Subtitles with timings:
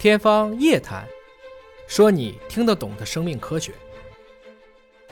[0.00, 1.02] 天方夜谭，
[1.86, 3.70] 说你听得懂的生命科学。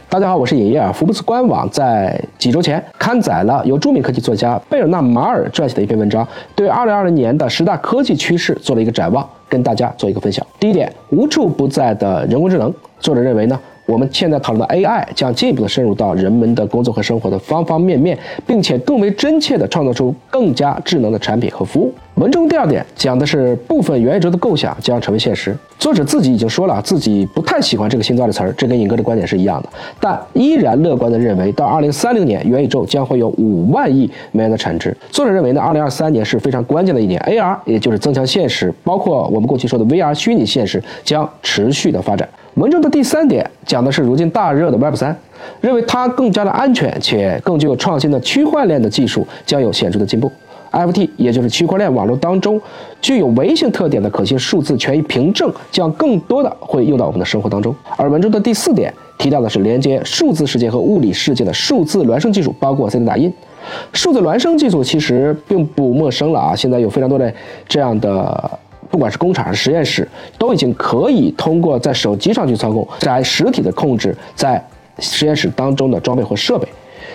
[0.08, 0.90] 大家好，我是尹烨。
[0.92, 10.46] 福布斯官网在几周前刊载了由著名科技作家贝尔纳马尔撰写的一篇文章，对二零二零年的十大科技趋势做了一个展望，跟大家做一个分享。
[10.58, 12.72] 第一点，无处不在的人工智能。
[12.98, 13.60] 作者认为呢？
[13.88, 21.90] 我们现在讨论的 AI 将进一步的深入到人们的工作和生活的方方面面，并且更为真切地创造出更加智能的产品和服务。
[22.16, 25.56] 文中第二点讲的是部分元宇宙的构想将成为现实。
[25.78, 34.94] 作者自己已经说了，自己不太喜欢这个新造的词儿，这跟尹哥的观点是一样的，但依然乐观地认为，到2030年，元宇宙将会有五万亿美元的产值。
[35.10, 42.28] 作者认为呢，2023年是非常关键的一年，AR 也就是增强现实，包括我们过去说的 VR 虚拟现实将持续的发展。
[42.58, 45.16] 文中的第三点讲的是如今大热的 Web 三，
[45.60, 50.30] 认为它更加的安全且更具有创新的区块链的技术将有显著的进步。
[50.72, 52.60] FT 也就是区块链网络当中
[53.00, 57.74] 具有微型特点的可信数字权益凭证将更多的会用到我们的生活当中。
[57.96, 63.32] 而文中的第四点提到的是连接数字世界和物理世界的数字孪生技术，包括 3D 打印。
[63.92, 67.32] 数字孪生技术其实并不陌生了啊，现在有非常多的
[67.68, 68.58] 这样的。
[68.98, 74.60] 不管是工厂还是实验室，都已经可以通过在手机上去操控，在实体的控制在
[74.98, 76.66] 实验室当中的装备或设备。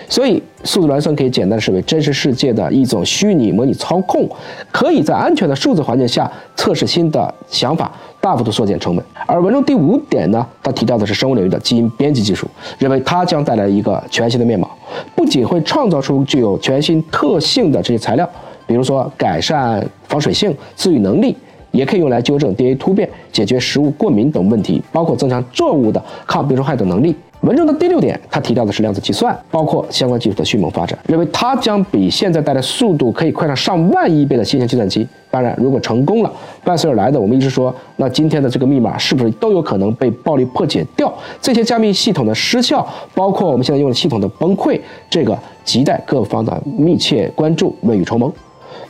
[0.08, 4.26] 所以，数字孪生可以简单视为真实世界的一种虚拟模拟操控，
[4.72, 9.04] 可以在安全的数字环境下测试新的想法，大幅度缩减成本。
[9.26, 14.70] 而文中第五点呢，他提到的是生物领域的基因编辑技术，认为它将带来一个全新的面貌，
[15.14, 18.26] 不仅会创造出具有全新特性的这些材料，
[18.66, 21.36] 比如说改善防水性、自愈能力。
[21.74, 27.14] 也可以用来纠正 DNA 突变、解决食物过敏等问题，包括增强作物的抗病虫害等能力。
[27.40, 35.06] 文中的第六点，他提到的是量子计算，包括相关技术的迅猛发展，认为它将比现在带来速度可以快上上万亿倍的新型计算机。
[35.30, 36.32] 当然，如果成功了，
[36.64, 41.12] 伴随而来的，我们一直说，那今天的这个密码是不是都有可能被暴力破解掉？
[41.38, 48.32] 这些加密系统的失效，包括我们现在用的系统的崩溃，这个亟待各方的密切关注，未雨绸缪。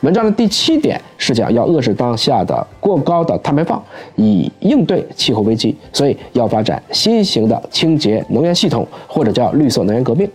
[0.01, 3.81] 文章的第七点是讲要遏制当下的过高的碳排放，
[4.15, 10.29] 以应对气候危机，所以要发展新型的清洁能源系统，或者叫绿色能源革命。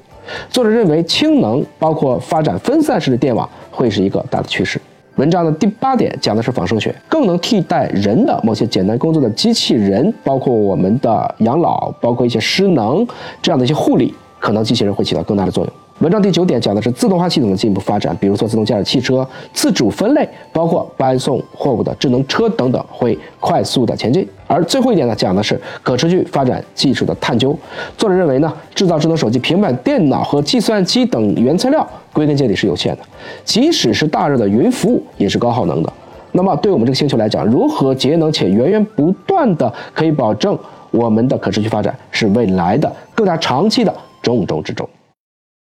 [0.49, 4.81] 作者认为氢能包括发展分散式的电网会是一个大的趋势。
[5.17, 13.07] 文章的第八点讲的是仿生学，更能替代人的某些简单工作的机器人，包括我们的养老，包括一些失能
[13.43, 15.73] 这样的一些护理，可能机器人会起到更大的作用。
[16.01, 24.27] 文章第九点讲的是自动化系统的进一步发展，比如说自动驾驶汽车、自主分类，包括搬送货物的智能车等等，会快速的前进。
[24.47, 27.55] 而最后一点呢，讲的是可持续发展技术的探究。
[27.99, 33.03] 作者认为呢，制造智能手机、平板电脑和计算机等原材料，归根结底是有限的，
[33.45, 35.93] 即使是大热的云服务也是高耗能的。
[36.33, 40.59] 那么，对我们这个星球来讲，如何节能且源源不断的可以保证
[40.93, 44.89] 我们的可持续发展，是未来的更加长期的重中之重。